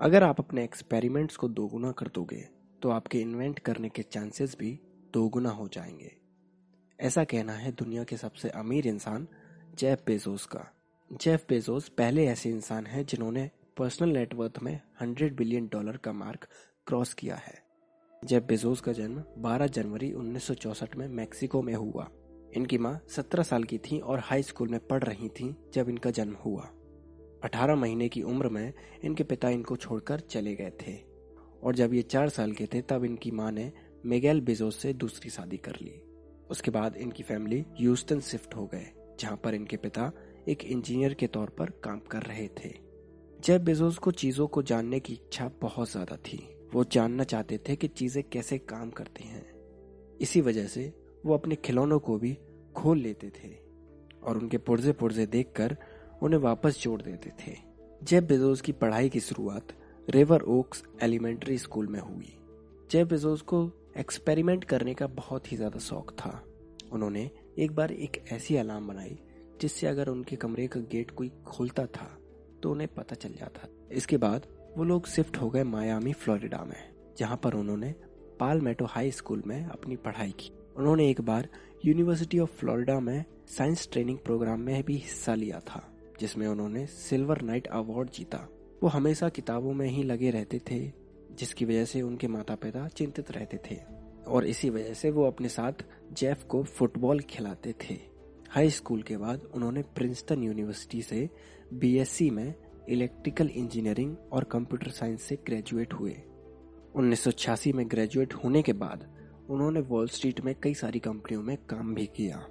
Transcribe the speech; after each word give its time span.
अगर 0.00 0.22
आप 0.22 0.40
अपने 0.40 0.64
एक्सपेरिमेंट्स 0.64 1.36
को 1.36 1.48
दोगुना 1.48 1.92
कर 1.92 2.08
दोगे 2.14 2.48
तो 2.82 2.90
आपके 2.90 3.20
इन्वेंट 3.20 3.58
करने 3.58 3.88
के 3.88 4.02
चांसेस 4.02 4.56
भी 4.58 4.80
दोगुना 5.14 5.50
हो 5.50 5.68
जाएँगे। 5.68 6.16
ऐसा 7.00 7.24
कहना 7.24 7.52
है 7.52 7.72
दुनिया 7.72 8.04
के 8.04 8.16
सबसे 8.16 8.48
अमीर 8.48 8.86
इंसान, 8.86 9.28
जेफ 9.74 10.02
बेजोस 10.06 10.46
का। 10.46 10.72
जेफ 11.12 11.44
बेजोस 11.48 11.88
पहले 11.88 12.26
ऐसे 12.26 12.50
इंसान 12.50 12.86
हैं 12.86 13.06
जिन्होंने 13.06 13.50
पर्सनल 13.76 14.08
नेटवर्थ 14.08 14.58
में 14.62 14.80
100 15.02 15.36
बिलियन 15.36 15.66
डॉलर 15.66 15.96
का 15.96 16.12
मार्क 16.12 16.48
क्रॉस 16.86 17.14
किया 17.14 17.36
है। 17.36 17.62
जेफ 18.24 18.42
बेजोस 18.42 18.80
का 18.80 18.92
जन्म 18.92 19.24
12 19.38 19.66
जनवरी 19.66 20.12
1964 20.12 20.96
में 20.96 21.08
मैक्सिको 21.08 21.62
में 21.62 21.74
हुआ। 21.74 22.10
इनकी 22.56 22.78
माँ 22.78 23.00
17 23.08 23.42
साल 23.42 23.64
की 23.64 23.78
थी 23.78 23.98
और 24.00 24.18
हाई 24.18 24.42
स्कूल 24.42 24.68
में 24.68 24.86
पढ़ 24.86 25.04
रही 25.04 25.28
थी 25.28 25.56
जब 25.74 25.88
इनका 25.88 26.10
जन्म 26.10 26.34
हुआ। 26.34 26.70
18 27.44 27.76
महीने 27.76 28.08
की 28.08 28.22
उम्र 28.22 28.48
में 28.48 28.72
इनके 29.04 29.24
पिता 29.24 29.48
इनको 29.48 29.76
छोड़कर 29.76 30.20
चले 30.20 30.54
गए 30.54 30.72
थे। 30.82 30.96
और 31.62 31.74
जब 31.74 31.94
ये 31.94 32.02
चार 32.02 32.28
साल 32.28 32.52
के 32.52 32.66
थे, 32.66 32.80
तब 32.82 33.04
इनकी 33.04 33.30
माँ 33.30 33.50
ने 33.52 33.72
मेगेल 34.06 34.40
बेजोस 34.40 34.78
से 34.78 34.92
दूसरी 34.92 35.30
शादी 35.30 35.56
कर 35.56 35.76
ली। 35.82 36.00
उसके 36.50 36.70
बाद 36.70 36.96
इनकी 36.96 37.22
फैमिली 37.22 37.64
यूस्टन 37.80 38.20
शिफ्ट 38.20 38.54
हो 38.56 38.66
गए, 38.66 38.86
जहाँ 39.20 39.36
पर 39.36 39.54
इनके 39.54 39.76
पिता 39.76 40.10
एक 40.48 40.64
इंजीनियर 40.64 41.14
के 41.14 41.26
तौर 41.26 41.50
पर 41.50 41.70
काम 41.84 41.98
कर 42.10 42.22
रहे 42.22 42.48
थे। 42.58 42.74
जेब 43.40 43.64
बेजोस 43.64 43.98
को 43.98 44.10
चीज़ों 44.10 44.46
को 44.46 44.62
जानने 44.62 45.00
की 45.00 45.12
इच्छा 45.12 45.50
बहुत 45.62 45.90
ज़्यादा 45.90 46.16
थी, 46.16 46.38
वो 46.74 46.84
जानना 46.84 47.24
चाहते 47.24 47.58
थे 47.58 47.76
कि 47.76 47.88
चीज़ें 47.88 48.22
कैसे 48.24 48.58
काम 48.58 48.90
करती 48.90 49.24
हैं। 49.24 49.44
इसी 50.20 50.40
वजह 50.40 50.66
से 50.66 50.92
वो 51.26 51.34
अपने 51.34 51.56
खिलौनों 51.56 51.98
को 51.98 52.18
भी 52.18 52.36
खोल 52.76 52.98
लेते 52.98 53.28
थे 53.28 53.48
और 54.22 54.38
उनके 54.38 54.58
पुर्जे 54.58 54.92
पुर्जे 54.92 55.26
देखकर 55.26 55.76
उन्हें 56.22 56.40
वापस 56.40 56.80
जोड़ 56.82 57.00
देते 57.02 57.32
थे। 57.40 57.56
जेब 58.02 58.26
बेजोस 58.26 58.60
की 58.60 58.72
पढ़ाई 58.72 59.08
की 59.08 59.20
शुरुआत 59.20 59.72
रिवर 60.08 60.42
ओक्स 60.50 60.82
एलिमेंट्री 61.02 61.58
स्कूल 61.58 61.86
में 61.86 62.00
हुई। 62.00 62.36
जेब 62.90 63.08
बेजोस 63.08 63.40
को 63.42 63.70
एक्सपेरिमेंट 63.98 64.64
करने 64.64 64.94
का 64.94 65.06
बहुत 65.06 65.52
ही 65.52 65.56
ज़्यादा 65.56 65.78
शौक 65.80 66.10
था। 66.10 66.40
उन्होंने 66.92 67.30
एक 67.58 67.74
बार 67.74 67.92
एक 67.92 68.22
ऐसी 68.32 68.56
अलार्म 68.56 68.86
बनाई, 68.88 69.18
जिससे 69.60 69.86
अगर 69.86 70.08
उनके 70.08 70.36
कमरे 70.36 70.66
का 70.66 70.80
गेट 70.92 71.10
कोई 71.10 71.30
खोलता 71.46 71.86
था 71.86 72.06
तो 72.62 72.70
उन्हें 72.70 72.88
पता 72.88 73.14
चल 73.16 73.34
जाता। 73.34 73.68
इसके 73.92 74.16
बाद 74.16 74.46
वो 74.76 74.84
लोग 74.84 75.06
शिफ्ट 75.06 75.36
हो 75.36 75.48
गए 75.50 75.62
मायामी, 75.64 76.12
फ्लोरिडा 76.12 76.64
में, 76.64 76.92
जहाँ 77.18 77.36
पर 77.36 77.54
उन्होंने 77.54 77.94
पालमेटो 78.40 78.84
हाई 78.84 79.10
स्कूल 79.10 79.42
में 79.46 79.64
अपनी 79.64 79.96
पढ़ाई 79.96 80.30
की। 80.30 80.50
उन्होंने 80.76 81.08
एक 81.10 81.20
बार 81.20 81.48
यूनिवर्सिटी 81.84 82.38
ऑफ़ 82.38 82.50
फ्लोरिडा 82.50 82.98
में 83.00 83.24
साइंस 83.48 83.88
ट्रेनिंग 83.92 84.18
प्रोग्राम 84.18 84.60
में 84.60 84.82
भी 84.84 84.96
हिस्सा 84.96 85.34
लिया 85.34 85.60
था। 85.60 85.82
जिसमें 86.20 86.46
उन्होंने 86.46 86.86
सिल्वर 86.86 87.42
नाइट 87.42 87.66
अवार्ड 87.66 88.10
जीता। 88.10 88.48
वो 88.82 88.88
हमेशा 88.88 89.28
किताबों 89.28 89.74
में 89.74 89.88
ही 89.88 90.02
लगे 90.02 90.30
रहते 90.30 90.58
थे, 90.58 90.92
जिसकी 91.34 91.64
वजह 91.64 91.84
से 91.84 92.02
उनके 92.02 92.28
माता 92.28 92.54
पिता 92.54 92.88
चिंतित 92.88 93.30
रहते 93.30 93.56
थे। 93.56 93.96
और 94.28 94.46
इसी 94.46 94.70
वजह 94.70 94.94
से 94.94 95.10
वो 95.10 95.24
अपने 95.24 95.48
साथ 95.48 95.72
जेफ 96.12 96.44
को 96.44 96.62
फुटबॉल 96.62 97.20
खिलाते 97.20 97.72
थे। 97.72 97.98
हाई 98.48 98.70
स्कूल 98.70 99.02
के 99.02 99.16
बाद 99.16 99.40
उन्होंने 99.54 99.82
प्रिंसटन 99.82 100.42
यूनिवर्सिटी 100.42 101.02
से 101.02 101.30
बीएससी 101.72 102.30
में 102.30 102.54
इलेक्ट्रिकल 102.88 103.48
इंजीनियरिंग 103.48 104.16
और 104.32 104.44
कंप्यूटर 104.44 104.88
साइंस 104.88 105.22
से 105.22 105.38
ग्रेजुएट 105.46 105.92
हुए। 105.92 106.16
1986 106.94 107.72
में 107.72 107.90
ग्रेजुएट 107.90 108.34
होने 108.34 108.62
के 108.62 108.72
बाद 108.72 109.16
उन्होंने 109.50 109.80
वॉल 109.80 110.08
स्ट्रीट 110.08 110.40
में 110.40 110.54
कई 110.62 110.74
सारी 110.74 110.98
कंपनियों 110.98 111.42
में 111.42 111.56
काम 111.56 111.94
भी 111.94 112.06
किया। 112.06 112.46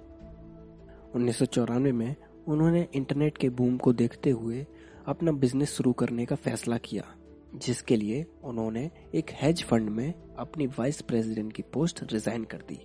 उन्नीस 1.14 1.38
सौ 1.38 1.44
चौरानवे 1.44 1.92
में 1.92 2.16
उन्होंने 2.46 2.86
इंटरनेट 2.94 3.38
के 3.38 3.48
बूम 3.48 3.76
को 3.76 3.92
देखते 3.92 4.30
हुए 4.30 4.66
अपना 5.06 5.32
बिज़नेस 5.32 5.72
शुरू 5.72 5.92
करने 5.92 6.24
का 6.26 6.36
फैसला 6.36 6.76
किया, 6.78 7.04
जिसके 7.54 7.96
लिए 7.96 8.24
उन्होंने 8.44 8.90
एक 9.14 9.30
हेज 9.32 9.64
फंड 9.64 9.90
में 9.90 10.12
अपनी 10.38 10.66
वाइस 10.78 11.00
प्रेसिडेंट 11.00 11.52
की 11.52 11.62
पोस्ट 11.62 12.02
रिजाइन 12.12 12.44
कर 12.44 12.58
दी। 12.58 12.80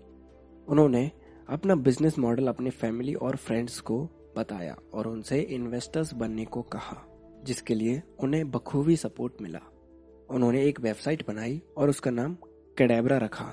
उन्होंने 0.67 1.09
अपना 1.49 1.75
बिज़नेस 1.75 2.19
मॉडल 2.19 2.47
अपने 2.47 2.69
फैमिली 2.69 3.13
और 3.13 3.35
फ्रेंड्स 3.35 3.79
को 3.79 4.03
बताया 4.37 4.75
और 4.93 5.07
उनसे 5.07 5.39
इन्वेस्टर्स 5.39 6.13
बनने 6.13 6.45
को 6.45 6.61
कहा, 6.61 6.97
जिसके 7.43 7.75
लिए 7.75 8.01
उन्हें 8.19 8.49
बखूबी 8.51 8.95
सपोर्ट 8.95 9.41
मिला। 9.41 9.59
उन्होंने 10.29 10.63
एक 10.65 10.79
वेबसाइट 10.79 11.27
बनाई 11.27 11.61
और 11.77 11.89
उसका 11.89 12.11
नाम 12.11 12.37
कैडेबरा 12.77 13.17
रखा। 13.17 13.45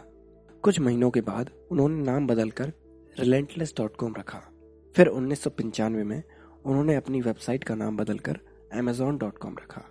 कुछ 0.64 0.80
महीनों 0.80 1.10
के 1.10 1.20
बाद 1.20 1.50
उन्होंने 1.70 2.02
नाम 2.02 2.26
बदलकर 2.26 2.72
रिलेंटलेस 3.18 3.74
डॉट 3.76 3.96
कॉम 3.96 4.14
रखा। 4.18 4.42
फिर 4.98 5.06
उन्नीस 5.06 5.42
सौ 5.42 5.50
पंचानवे 5.50 6.02
में 6.04 6.22
उन्होंने 6.66 6.94
अपनी 6.94 7.20
वेबसाइट 7.20 7.64
का 7.64 7.74
नाम 7.74 7.96
बदलकर 7.96 8.38
अमेजोन 8.74 9.18
रखा। 9.22 9.82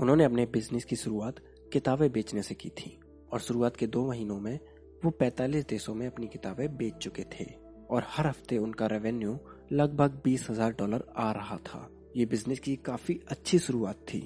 उन्होंने 0.00 0.24
अपने 0.24 0.44
बिज़नेस 0.46 0.84
की 0.84 0.96
शुरुआत 0.96 1.40
किताबें 1.72 2.12
बेचने 2.12 2.42
से 2.42 2.54
की 2.54 2.68
थी 2.68 3.00
और 3.32 3.40
शुरुआत 3.40 3.76
के 3.76 3.86
दो 3.86 4.06
महीनों 4.06 4.38
में 4.40 4.58
वो 5.04 5.10
45 5.22 5.68
देशों 5.68 5.94
में 5.94 6.06
अपनी 6.06 6.26
किताबें 6.26 6.76
बेच 6.76 6.94
चुके 6.94 7.24
थे 7.32 7.44
और 7.90 8.04
हर 8.06 8.26
हफ़्ते 8.26 8.58
उनका 8.58 8.86
रेवेन्यू 8.86 9.38
लगभग 9.72 10.20
बीस 10.24 10.48
हज़ार 10.50 10.72
डॉलर 10.72 11.04
आ 11.16 11.30
रहा 11.32 11.56
था। 11.56 11.88
ये 12.16 12.26
बिज़नेस 12.26 12.60
की 12.60 12.76
काफ़ी 12.76 13.20
अच्छी 13.30 13.58
शुरुआत 13.58 14.06
थी। 14.08 14.22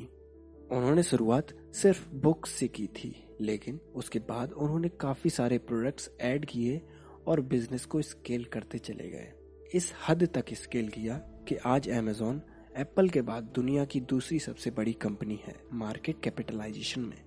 उन्होंने 0.72 1.02
शुरुआत 1.02 1.54
सिर्फ़ 1.74 2.08
बुक्स 2.14 2.50
से 2.50 2.68
की 2.68 2.86
थी, 2.86 3.14
लेकिन 3.40 3.80
उसके 3.94 4.18
बाद 4.28 4.52
उन्होंने 4.52 4.88
काफ़ी 4.88 5.30
सारे 5.30 5.58
प्रोडक्ट्स 5.58 6.10
ऐड 6.20 6.46
किए 6.46 6.80
और 7.26 7.40
बिज़नेस 7.40 7.84
को 7.84 8.02
स्केल 8.02 8.44
करते 8.44 8.78
चले 8.78 9.10
गए। 9.10 9.32
इस 9.74 9.92
हद 10.08 10.28
तक 10.34 10.44
स्केल 10.52 10.88
किया 10.88 11.14
कि 11.18 11.56
आज 11.56 11.88
अमेजोन 11.88 12.42
एप्पल 12.76 13.08
के 13.08 13.22
बाद 13.22 13.42
दुनिया 13.42 13.84
की 13.84 14.00
दूसरी 14.00 14.38
सबसे 14.38 14.70
बड़ी 14.70 14.92
कंपनी 14.92 15.40
है 15.46 15.54
मार्केट 15.72 16.16
कैपिटलाइजेशन 16.22 17.00
में। 17.00 17.22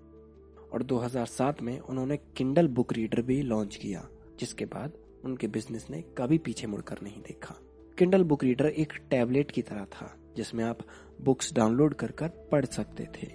और 0.73 0.83
2007 0.83 1.61
में 1.61 1.79
उन्होंने 1.79 2.17
किंडल 2.17 2.67
बुक 2.67 2.93
रीडर 2.93 3.21
भी 3.21 3.41
लॉन्च 3.41 3.75
किया, 3.75 4.09
जिसके 4.39 4.65
बाद 4.65 4.93
उनके 5.25 5.47
बिज़नेस 5.47 5.87
ने 5.89 6.01
कभी 6.17 6.37
पीछे 6.37 6.67
मुड़कर 6.67 6.95
नहीं 7.03 7.21
देखा। 7.21 7.55
किंडल 7.97 8.23
बुक 8.23 8.43
रीडर 8.43 8.65
एक 8.65 8.93
टैबलेट 8.93 9.51
की 9.51 9.61
तरह 9.61 9.85
था, 9.85 10.15
जिसमें 10.35 10.63
आप 10.63 10.79
बुक्स 11.21 11.53
डाउनलोड 11.53 11.93
कर 11.93 12.11
कर 12.11 12.27
पढ़ 12.27 12.65
सकते 12.65 13.03
थे। 13.03 13.27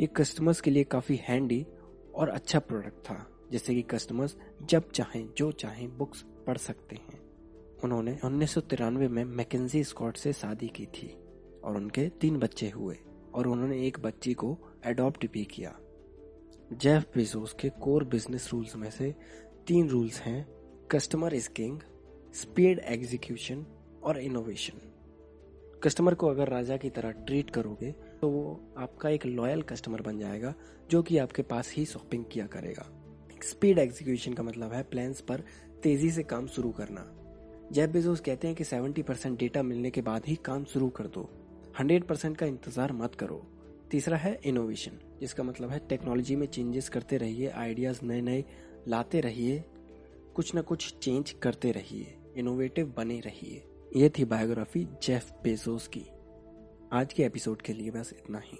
ये 0.00 0.06
कस्टमर्स 0.06 0.60
के 0.60 0.70
लिए 0.70 0.84
काफ़ी 0.84 1.16
हैंडी 1.16 1.66
और 2.14 2.28
अच्छा 2.28 2.58
प्रोडक्ट 2.58 2.98
था, 2.98 3.30
जिससे 3.52 3.74
कि 3.74 3.82
कस्टमर्स 3.82 4.36
जब 4.62 4.90
चाहें, 4.90 5.28
जो 5.36 5.52
चाहें 5.52 5.98
बुक्स 5.98 6.24
पढ़ 6.46 6.56
सकते 6.56 6.96
हैं। 6.96 7.27
उन्होंने 7.84 8.18
उन्नीस 8.24 8.50
सौ 8.50 8.60
तिरानवे 8.60 9.08
में 9.08 9.24
मैकेजी 9.24 9.82
स्कॉट 9.84 10.16
से 10.16 10.32
शादी 10.32 10.68
की 10.68 10.86
थी 10.86 11.08
और 11.64 11.76
उनके 11.76 12.08
तीन 12.20 12.38
बच्चे 12.38 12.68
हुए 12.70 12.96
और 13.34 13.46
उन्होंने 13.46 13.86
एक 13.86 13.98
बच्ची 14.00 14.32
को 14.34 14.56
एडॉप्ट 14.86 15.26
भी 15.32 15.44
किया। 15.44 15.74
जेफ 16.72 17.04
बेजोस 17.14 17.52
के 17.60 17.68
कोर 17.80 18.04
बिज़नेस 18.04 18.48
रूल्स 18.52 18.76
में 18.76 18.90
से 18.90 19.14
तीन 19.66 19.88
रूल्स 19.88 20.20
हैं, 20.20 20.46
customer 20.90 21.34
is 21.34 21.48
king 21.50 21.80
speed 22.34 22.78
execution 22.78 23.64
और 24.02 24.18
इनोवेशन। 24.18 24.80
कस्टमर 25.82 26.14
को 26.14 26.26
अगर 26.26 26.48
राजा 26.48 26.76
की 26.76 26.90
तरह 26.90 27.10
ट्रीट 27.10 27.50
करोगे 27.50 27.90
तो 28.20 28.28
वो 28.28 28.74
आपका 28.78 29.08
एक 29.08 29.26
लॉयल 29.26 29.62
कस्टमर 29.62 30.02
बन 30.02 30.18
जाएगा, 30.18 30.54
जो 30.90 31.02
कि 31.02 31.18
आपके 31.18 31.42
पास 31.44 31.72
ही 31.72 31.84
शॉपिंग 31.84 32.24
किया 32.32 32.46
करेगा। 32.46 32.86
स्पीड 33.44 33.78
एग्जीक्यूशन 33.78 34.32
का 34.32 34.42
मतलब 34.42 34.72
है 34.72 34.82
प्लान्स 34.82 35.20
पर 35.20 35.44
तेज़ी 35.82 36.10
से 36.10 36.22
काम 36.22 36.46
शुरू 36.46 36.70
करना। 36.70 37.00
जेफ 37.72 37.90
बेजोस 37.90 38.20
कहते 38.20 38.46
हैं 38.46 38.56
कि 38.56 38.64
70 38.64 39.02
परसेंट 39.02 39.38
डेटा 39.38 39.62
मिलने 39.62 39.90
के 39.90 40.00
बाद 40.02 40.26
ही 40.26 40.34
काम 40.44 40.64
शुरू 40.64 40.88
कर 40.88 41.06
दो। 41.06 41.28
100 41.80 42.04
परसेंट 42.04 42.36
का 42.36 42.46
इंतज़ार 42.46 42.92
मत 42.92 43.14
करो। 43.14 43.42
तीसरा 43.90 44.16
है 44.16 44.38
इनोवेशन 44.44 44.98
जिसका 45.20 45.42
मतलब 45.42 45.70
है 45.70 45.78
टेक्नोलॉजी 45.88 46.36
में 46.36 46.46
चेंजेस 46.46 46.88
करते 46.88 47.16
रहिए 47.16 47.48
आइडियाज़ 47.48 48.00
नए 48.04 48.20
नए 48.20 48.44
लाते 48.88 49.20
रहिए, 49.20 49.64
कुछ 50.36 50.54
ना 50.54 50.62
कुछ 50.62 50.94
चेंज 50.98 51.30
करते 51.42 51.72
रहिए 51.72 52.16
इनोवेटिव 52.36 52.94
बने 52.96 53.18
रहिए। 53.20 53.62
ये 53.96 54.08
थी 54.08 54.24
बायोग्राफी 54.24 54.86
जेफ 55.02 55.30
बेजोस 55.44 55.88
की। 55.88 56.04
आज 56.92 57.12
के 57.12 57.22
एपिसोड 57.22 57.62
के 57.62 57.72
लिए 57.72 57.90
बस 57.90 58.14
इतना 58.14 58.38
ही। 58.44 58.58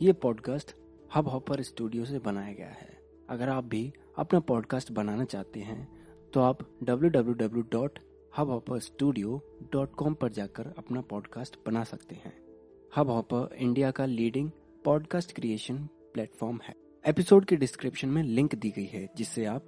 ये 0.00 0.12
पॉडकास्ट 0.14 0.74
हब 1.14 1.28
हॉपर 1.28 1.62
स्टूडियो 1.62 2.04
से 2.04 2.18
बनाया 2.20 2.52
गया 2.54 2.68
है। 2.70 2.98
अगर 3.30 3.48
आप 3.48 3.64
भी 3.64 3.92
अपना 4.18 4.40
पॉडकास्ट 4.42 4.92
बनाना 4.92 5.24
चाहते 5.26 5.60
हैं 5.60 5.86
तो 6.34 6.40
आप 6.40 6.68
www.hubhopperstudio.com 8.38 10.14
पर 10.14 10.28
जाकर 10.28 10.72
अपना 10.78 11.00
पॉडकास्ट 11.00 11.56
बना 11.66 11.84
सकते 11.84 12.14
हैं। 12.14 12.32
हब 12.96 13.10
हॉपर 13.10 13.54
इंडिया 13.56 13.90
का 13.90 14.06
लीडिंग 14.06 14.50
पॉडकास्ट 14.84 15.32
क्रिएशन 15.32 15.78
प्लेटफॉर्म 16.14 16.60
है। 16.64 16.74
एपिसोड 17.04 17.44
के 17.44 17.56
डिस्क्रिप्शन 17.56 18.08
में 18.08 18.22
लिंक 18.22 18.54
दी 18.54 18.70
गई 18.70 18.84
है, 18.84 19.08
जिससे 19.16 19.44
आप 19.44 19.66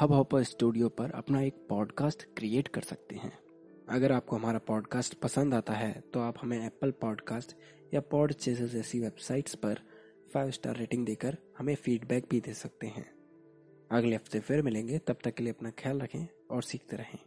हब 0.00 0.12
हॉपर 0.12 0.42
स्टूडियो 0.42 0.88
पर 0.88 1.10
अपना 1.10 1.42
एक 1.42 1.54
पॉडकास्ट 1.68 2.24
क्रिएट 2.36 2.68
कर 2.68 2.80
सकते 2.80 3.16
हैं। 3.16 3.38
अगर 3.88 4.12
आपको 4.12 4.36
हमारा 4.36 4.58
पॉडकास्ट 4.58 5.14
पसंद 5.14 5.54
आता 5.54 5.72
है 5.72 5.92
तो 6.14 6.20
आप 6.20 6.34
हमें 6.42 6.66
एप्पल 6.66 6.90
पॉडकास्ट 6.90 7.56
या 7.94 8.00
पॉड 8.00 8.32
जैसी 8.32 9.00
वेबसाइट्स 9.00 9.54
पर 9.54 9.80
फाइव 10.34 10.50
स्टार 10.50 10.76
रेटिंग 10.76 11.06
देकर 11.06 11.36
हमें 11.58 11.74
फीडबैक 11.74 12.26
भी 12.30 12.40
दे 12.40 12.54
सकते 12.54 12.86
हैं। 12.86 13.06
अगले 13.90 14.14
हफ़्ते 14.14 14.40
फिर 14.40 14.62
मिलेंगे, 14.62 14.98
तब 14.98 15.16
तक 15.24 15.34
के 15.34 15.42
लिए 15.42 15.52
अपना 15.52 15.70
ख्याल 15.70 16.00
रखें 16.00 16.26
और 16.50 16.62
सीखते 16.62 16.96
रहें। 16.96 17.18